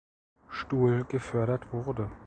[0.51, 2.09] Stuhl gefördert wurde.